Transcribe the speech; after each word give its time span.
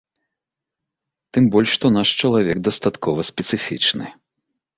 Тым 1.37 1.43
больш, 1.55 1.69
што 1.77 1.85
наш 1.99 2.09
чалавек 2.25 2.57
дастаткова 2.69 3.27
спецыфічны. 3.31 4.11